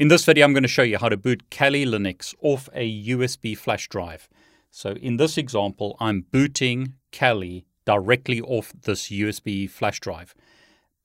[0.00, 3.04] In this video, I'm going to show you how to boot Kali Linux off a
[3.08, 4.30] USB flash drive.
[4.70, 10.34] So in this example, I'm booting Kali directly off this USB flash drive.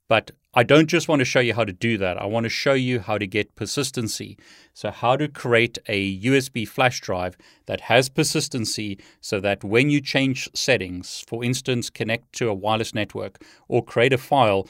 [0.08, 2.18] But I don't just want to show you how to do that.
[2.18, 4.38] I want to show you how to get persistency.
[4.74, 10.00] So, how to create a USB flash drive that has persistency so that when you
[10.00, 14.70] change settings, for instance, connect to a wireless network or create a file,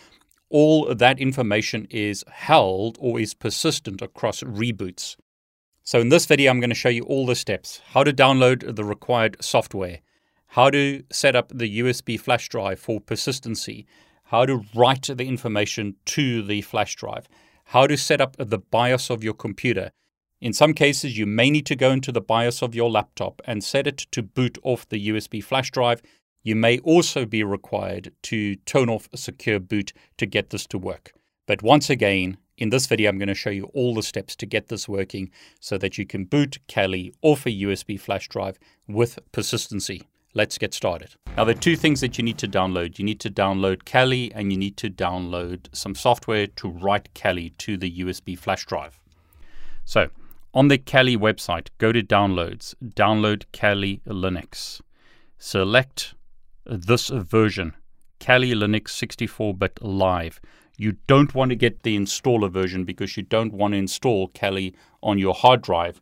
[0.55, 5.17] all that information is held or is persistent across reboots.
[5.83, 8.77] So, in this video, I'm going to show you all the steps how to download
[8.77, 9.99] the required software,
[10.55, 13.85] how to set up the USB flash drive for persistency,
[14.31, 17.27] how to write the information to the flash drive,
[17.65, 19.91] how to set up the BIOS of your computer.
[20.39, 23.61] In some cases, you may need to go into the BIOS of your laptop and
[23.61, 26.01] set it to boot off the USB flash drive
[26.45, 30.77] you may also be required to turn off a secure boot to get this to
[30.77, 31.11] work.
[31.47, 34.45] But once again, in this video, I'm going to show you all the steps to
[34.45, 39.17] get this working so that you can boot Kali off a USB flash drive with
[39.31, 40.03] persistency.
[40.35, 41.15] Let's get started.
[41.35, 42.99] Now, there are two things that you need to download.
[42.99, 47.49] You need to download Kali and you need to download some software to write Kali
[47.57, 48.99] to the USB flash drive.
[49.83, 50.09] So,
[50.53, 54.79] on the Kali website, go to Downloads, download Kali Linux.
[55.39, 56.13] Select
[56.65, 57.73] this version,
[58.19, 60.39] Kali Linux 64-bit live.
[60.77, 64.75] You don't want to get the installer version because you don't want to install Kali
[65.01, 66.01] on your hard drive.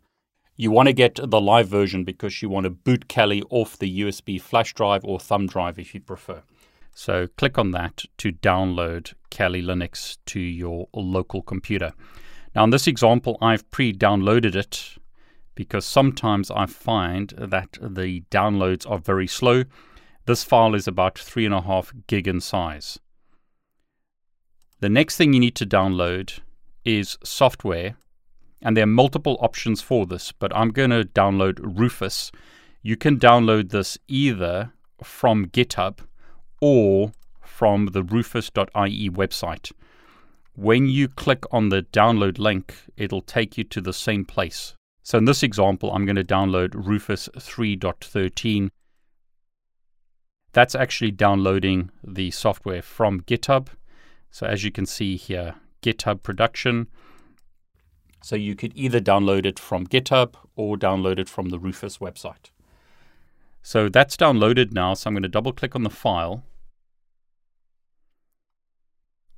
[0.56, 4.00] You want to get the live version because you want to boot Kali off the
[4.00, 6.42] USB flash drive or thumb drive if you prefer.
[6.94, 11.92] So click on that to download Kali Linux to your local computer.
[12.54, 14.96] Now in this example, I've pre-downloaded it
[15.56, 19.64] because sometimes I find that the downloads are very slow
[20.26, 22.98] this file is about 3.5 gig in size.
[24.80, 26.40] The next thing you need to download
[26.84, 27.96] is software,
[28.62, 32.30] and there are multiple options for this, but I'm going to download Rufus.
[32.82, 35.98] You can download this either from GitHub
[36.60, 39.72] or from the rufus.ie website.
[40.56, 44.74] When you click on the download link, it'll take you to the same place.
[45.02, 48.70] So in this example, I'm going to download Rufus 3.13
[50.54, 53.68] that's actually downloading the software from GitHub.
[54.30, 56.86] So as you can see here, GitHub production.
[58.22, 62.50] So you could either download it from GitHub or download it from the Rufus website.
[63.62, 64.94] So that's downloaded now.
[64.94, 66.44] So I'm going to double click on the file.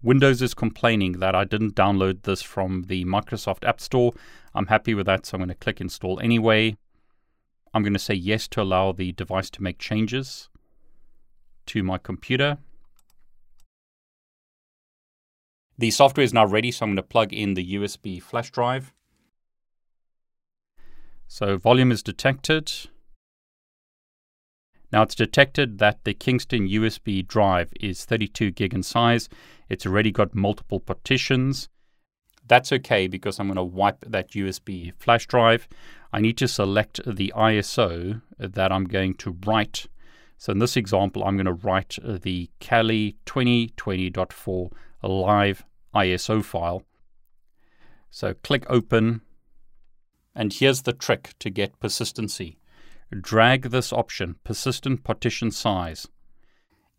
[0.03, 4.13] Windows is complaining that I didn't download this from the Microsoft App Store.
[4.55, 6.77] I'm happy with that, so I'm going to click install anyway.
[7.73, 10.49] I'm going to say yes to allow the device to make changes
[11.67, 12.59] to my computer.
[15.79, 18.95] The software is now ready, so I'm going to plug in the USB flash drive.
[21.29, 22.73] So volume is detected.
[24.93, 29.29] Now it's detected that the Kingston USB drive is 32 gig in size.
[29.69, 31.69] It's already got multiple partitions.
[32.49, 35.69] That's okay because I'm going to wipe that USB flash drive.
[36.13, 39.89] I need to select the ISO that I'm going to write
[40.39, 44.71] so in this example, I'm going to write uh, the Kali 2020.4
[45.03, 45.65] live
[45.95, 46.83] ISO file.
[48.11, 49.23] So click open,
[50.35, 52.59] and here's the trick to get persistency.
[53.21, 56.07] Drag this option, persistent partition size.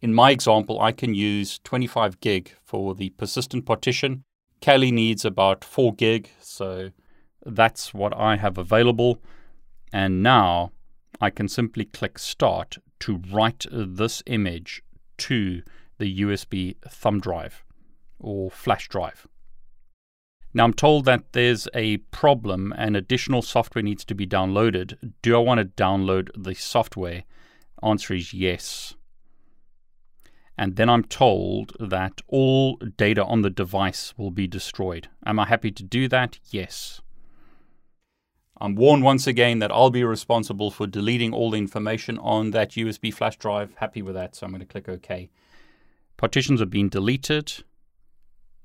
[0.01, 4.23] In my example, I can use 25 gig for the persistent partition.
[4.61, 6.91] Kali needs about 4 gig, so
[7.45, 9.21] that's what I have available.
[9.93, 10.71] And now
[11.21, 14.83] I can simply click Start to write this image
[15.17, 15.61] to
[15.97, 17.63] the USB thumb drive
[18.19, 19.27] or flash drive.
[20.53, 25.13] Now I'm told that there's a problem and additional software needs to be downloaded.
[25.21, 27.23] Do I want to download the software?
[27.83, 28.95] Answer is yes.
[30.57, 35.09] And then I'm told that all data on the device will be destroyed.
[35.25, 36.39] Am I happy to do that?
[36.49, 37.01] Yes.
[38.59, 42.71] I'm warned once again that I'll be responsible for deleting all the information on that
[42.71, 43.75] USB flash drive.
[43.75, 45.29] Happy with that, so I'm going to click OK.
[46.17, 47.63] Partitions are being deleted.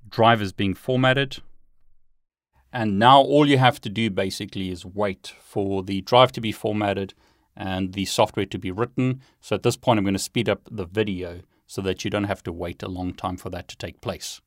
[0.08, 1.38] drive is being formatted.
[2.72, 6.52] And now all you have to do basically is wait for the drive to be
[6.52, 7.12] formatted
[7.54, 9.20] and the software to be written.
[9.40, 12.24] So at this point, I'm going to speed up the video so that you don't
[12.24, 14.40] have to wait a long time for that to take place.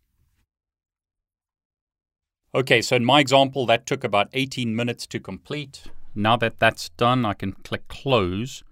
[2.56, 5.84] Okay, so in my example, that took about 18 minutes to complete.
[6.16, 8.64] Now that that's done, I can click close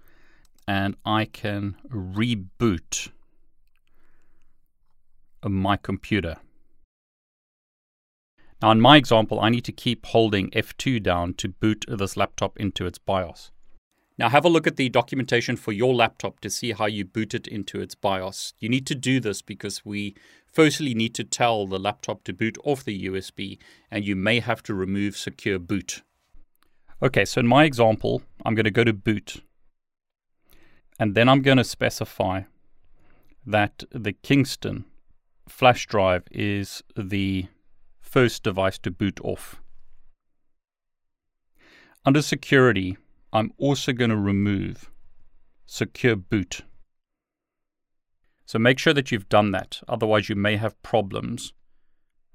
[0.66, 3.10] and I can reboot
[5.46, 6.36] my computer.
[8.62, 12.58] Now, in my example, I need to keep holding F2 down to boot this laptop
[12.58, 13.50] into its BIOS.
[14.16, 17.34] Now, have a look at the documentation for your laptop to see how you boot
[17.34, 18.54] it into its BIOS.
[18.60, 20.14] You need to do this because we
[20.46, 23.58] firstly need to tell the laptop to boot off the USB,
[23.90, 26.02] and you may have to remove secure boot.
[27.02, 29.42] Okay, so in my example, I'm going to go to boot,
[30.98, 32.42] and then I'm going to specify
[33.44, 34.84] that the Kingston
[35.48, 37.48] flash drive is the
[38.00, 39.60] first device to boot off.
[42.06, 42.96] Under security,
[43.34, 44.92] I'm also going to remove
[45.66, 46.60] secure boot.
[48.46, 51.52] So make sure that you've done that, otherwise, you may have problems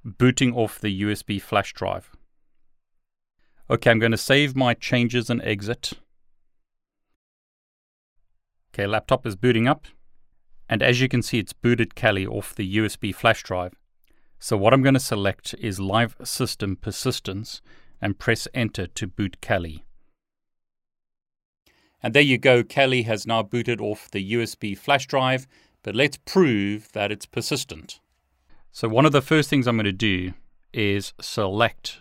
[0.03, 2.11] booting off the USB flash drive.
[3.69, 5.93] Okay, I'm going to save my changes and exit.
[8.73, 9.85] Okay, laptop is booting up.
[10.67, 13.73] And as you can see, it's booted Kali off the USB flash drive.
[14.37, 17.61] So what I'm going to select is Live System Persistence
[18.01, 19.85] and press Enter to boot Kali.
[22.01, 25.47] And there you go, Kali has now booted off the USB flash drive,
[25.83, 27.99] but let's prove that it's persistent.
[28.71, 30.33] So one of the first things I'm going to do
[30.73, 31.99] is select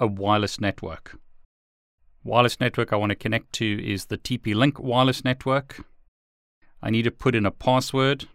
[0.00, 1.18] a wireless network.
[2.24, 5.84] Wireless network I want to connect to is the TP-Link wireless network.
[6.82, 8.26] I need to put in a password.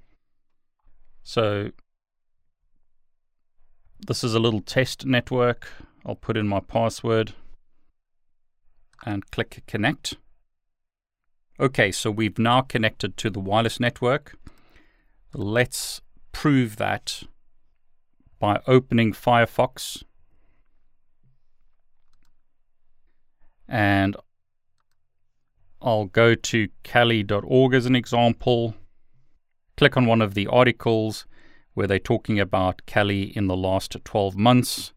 [1.24, 1.72] So
[4.06, 5.68] this is a little test network.
[6.06, 7.34] I'll put in my password
[9.06, 10.16] and click connect.
[11.60, 14.36] Okay, so we've now connected to the wireless network.
[15.34, 16.02] Let's
[16.32, 17.24] prove that
[18.40, 20.04] by opening Firefox
[23.68, 24.16] and
[25.82, 28.76] I'll go to kali.org as an example,
[29.78, 31.26] click on one of the articles
[31.74, 34.94] where they're talking about Kali in the last 12 months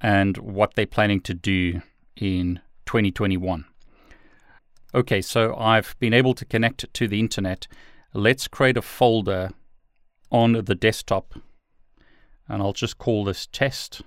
[0.00, 1.80] and what they're planning to do
[2.16, 3.64] in 2021.
[4.94, 7.66] Okay, so I've been able to connect to the internet.
[8.12, 9.50] Let's create a folder
[10.30, 11.34] on the desktop
[12.46, 14.02] and I'll just call this test.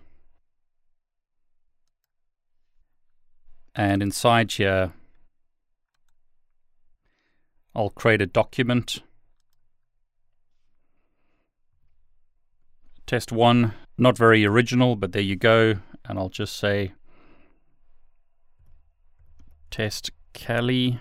[3.74, 4.94] And inside here,
[7.74, 9.02] I'll create a document.
[13.08, 15.76] Test one, not very original, but there you go.
[16.08, 16.94] And I'll just say
[19.72, 21.00] test Kali.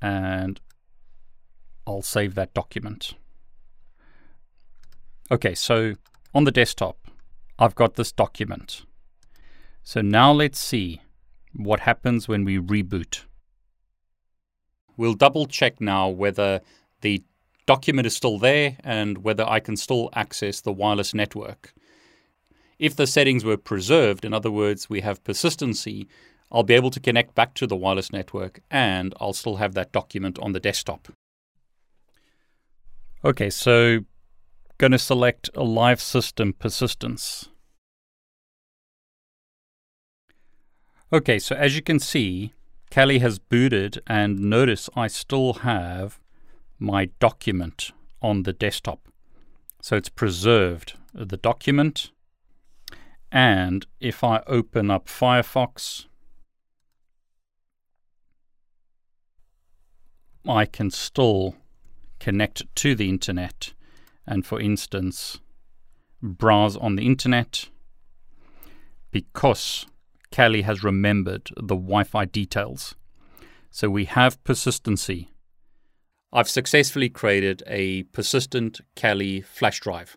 [0.00, 0.60] And
[1.86, 3.14] I'll save that document.
[5.30, 5.94] Okay, so
[6.34, 6.98] on the desktop,
[7.58, 8.84] I've got this document.
[9.82, 11.00] So now let's see
[11.52, 13.22] what happens when we reboot.
[14.96, 16.60] We'll double check now whether
[17.00, 17.22] the
[17.66, 21.72] document is still there and whether I can still access the wireless network.
[22.78, 26.08] If the settings were preserved, in other words, we have persistency,
[26.50, 29.92] I'll be able to connect back to the wireless network and I'll still have that
[29.92, 31.08] document on the desktop.
[33.24, 34.00] Okay, so
[34.78, 37.48] going to select a live system persistence.
[41.12, 42.52] Okay, so as you can see,
[42.90, 46.20] Kali has booted and notice I still have
[46.78, 49.00] my document on the desktop.
[49.80, 52.10] So it's preserved the document.
[53.30, 56.06] And if I open up Firefox,
[60.48, 61.56] I can still
[62.18, 63.74] connect to the internet
[64.26, 65.40] and, for instance,
[66.22, 67.68] browse on the internet
[69.10, 69.86] because
[70.32, 72.94] Kali has remembered the Wi Fi details.
[73.70, 75.28] So we have persistency.
[76.32, 80.16] I've successfully created a persistent Kali flash drive.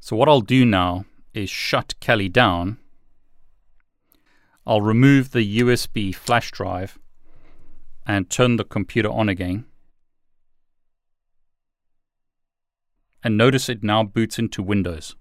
[0.00, 2.78] So what I'll do now is shut Kali down.
[4.66, 6.98] I'll remove the USB flash drive
[8.06, 9.64] and turn the computer on again.
[13.24, 15.14] And notice it now boots into Windows.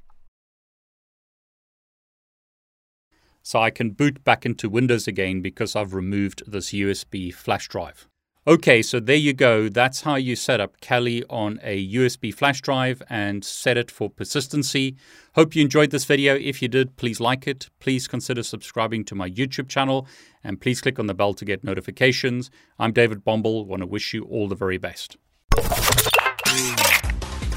[3.43, 8.07] So I can boot back into Windows again because I've removed this USB flash drive.
[8.47, 9.69] Okay, so there you go.
[9.69, 14.09] That's how you set up Kali on a USB flash drive and set it for
[14.09, 14.95] persistency.
[15.35, 16.35] Hope you enjoyed this video.
[16.35, 17.69] If you did, please like it.
[17.79, 20.07] Please consider subscribing to my YouTube channel
[20.43, 22.49] and please click on the bell to get notifications.
[22.79, 23.67] I'm David Bombal.
[23.67, 25.17] Want to wish you all the very best.